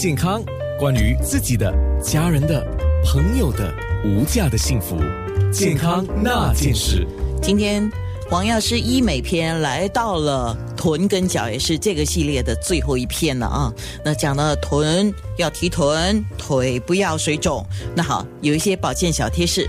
[0.00, 0.42] 健康，
[0.78, 1.70] 关于自己的、
[2.02, 2.66] 家人的、
[3.04, 3.70] 朋友的
[4.02, 4.96] 无价的幸福，
[5.52, 7.06] 健康那件事。
[7.42, 7.86] 今天
[8.30, 13.70] 王药师医美篇来到了臀跟脚，也是这个系列的最后一篇了啊。
[14.02, 17.62] 那讲了臀要提臀，腿不要水肿。
[17.94, 19.68] 那好，有一些保健小贴士。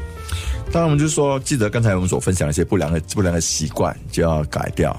[0.72, 4.98] 当然，我们就说，记得刚才我们所分享的一些不良的不良的习惯，就要改掉。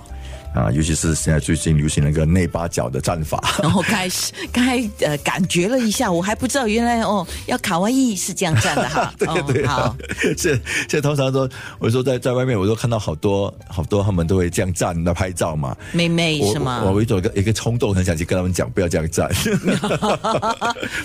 [0.55, 9.12] 啊，尤其是现在最近流行那个内八角的战法， 然后开始开呃感觉了一下，我还不知道原来哦要卡哇伊是这样站的哈。
[9.18, 9.96] 对对好，
[10.36, 15.76] 现现在通常说，我说在在外面，我都看到好多好多他们都会这样站来拍照嘛。
[15.93, 16.82] 妹妹是吗？
[16.84, 19.29] 我我有一个一个冲动，很想去跟他们讲，不要这样站。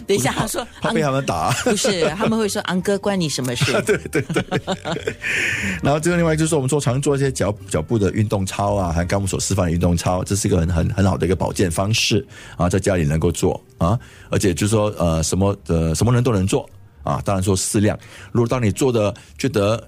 [0.06, 3.72] 等一下，他说怕被他们打，不是他们会说昂哥关你什么事？
[3.86, 4.44] 对对对。
[5.82, 9.48] 然后这个另外就是我们说常做一些脚脚步的运动操啊，还有刚我们说。
[9.48, 12.28] 示范运动操，这是一个很很很好的一个保健方式
[12.58, 13.98] 啊，在家里能够做啊，
[14.30, 16.70] 而且就是说呃，什么呃什么人都能做
[17.04, 17.98] 啊，当然说适量。
[18.34, 19.82] 如果当你做的觉得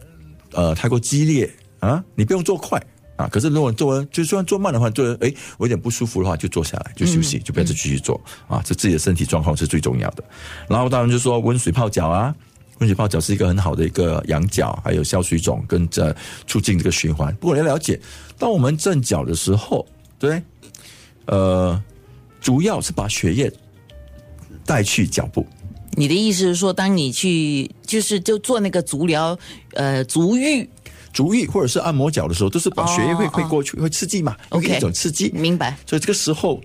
[0.54, 2.82] 呃太过激烈啊，你不用做快
[3.18, 10.24] 啊，可是如果做就算做慢的话，做哎我有点不舒服的话，就坐下来就休息，就不要再继续做啊，这自己的身体状况是最重要的。
[10.70, 12.34] 然后当然就是说温水泡脚啊。
[12.80, 16.16] 温水泡脚是一个很好的一个养脚，还有消水肿，跟这
[16.48, 17.36] 促进这个循环。
[17.36, 18.00] 不过你要了解，
[18.38, 19.86] 当我们正脚的时候，
[20.18, 20.42] 对，
[21.26, 21.82] 呃，
[22.40, 23.52] 主要是把血液
[24.66, 25.46] 带去脚部。
[25.92, 29.38] 你的意思是说，当你去就是就做那个足疗，
[29.74, 30.70] 呃，足浴、
[31.12, 35.78] 足浴或者是按摩脚的时候，都是把血液会会过去，会刺激嘛？OK，一种刺激，明白。
[35.86, 36.62] 所以这个时候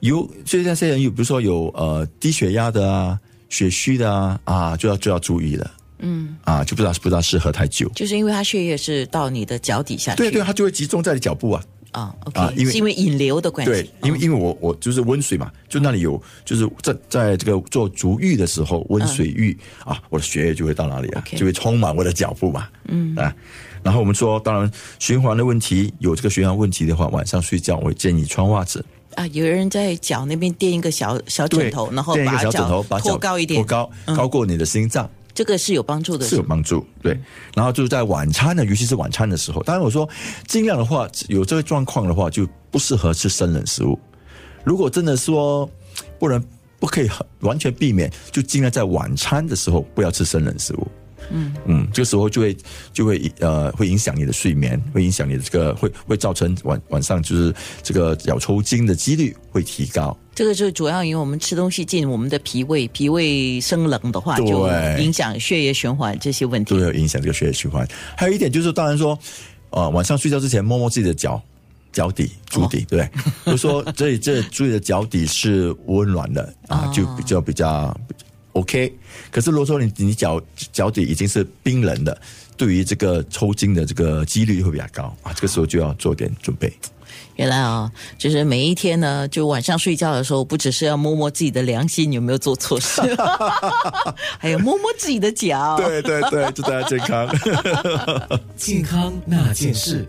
[0.00, 3.20] 有，所以那些人有，比如说有呃低血压的啊。
[3.48, 5.70] 血虚的啊啊，就要就要注意了。
[6.00, 11.64] 嗯，啊，就不知道不知道适合太久，就是因为它血液是到你的脚底下去，对对，它就会集中在你脚部啊。
[11.90, 13.72] 啊，OK，因为因为引流的关系。
[13.72, 22.68] 对，因为因为我我就是温水嘛，就那里有，就是在在这个做足浴的时候，温水浴啊，我的血液就会到哪里啊，就会充满我的脚部嘛。
[22.88, 23.34] 嗯啊，
[23.82, 28.84] 然后我们说，当然循环的问题有这个循环问题的话，晚上睡觉我建议穿袜子。
[29.18, 36.86] 啊，有人在脚那边垫一个小小枕头，然后把脚托高一点，托高高过你的心脏，这个是有帮助的，是有帮助。
[37.02, 37.18] 对，
[37.52, 40.08] 然后就是在晚餐呢，尤其是晚餐的时候，当然我说
[40.46, 43.98] 尽量的话，有这个状况的话，就不适合吃生冷食物。
[44.62, 45.68] 如果真的说
[46.16, 46.40] 不能
[46.78, 50.86] 不可以完全避免，就尽量在晚餐的时候不要吃生冷食物。
[51.30, 52.56] 嗯嗯，这个时候就会
[52.92, 60.16] 就会呃，会影响你的睡眠，会影响你的这个，会会造成晚晚上就是这个脚抽筋的几率会提高。
[60.34, 64.68] 这个就主要因为我们吃东西进我们的脾胃，脾胃生冷的话，就
[64.98, 67.86] 影响血液循环这些问题，都有影响这个血液循环。
[68.16, 69.18] 还有一点就是，当然说，
[69.70, 71.42] 呃，晚上睡觉之前摸摸自己的脚
[71.92, 73.10] 脚底、足底，对不对？
[73.52, 77.94] 就说这这注意的脚底是温暖的啊，就比较比较。
[78.52, 78.92] OK，
[79.30, 80.40] 可是如果说你你脚
[80.72, 82.20] 脚底已经是冰冷的，
[82.56, 86.72] 对于这个抽筋的这个几率会比较高啊，这个时候就要做点准备。
[87.36, 93.00] 原来啊，就是每一天呢，就晚上睡觉的时候，不只是要摸摸自己的良心有没有做错事，
[94.38, 95.76] 还有摸摸自己的脚。
[95.76, 97.28] 对对对，祝大家健康，
[98.56, 100.04] 健康那件事。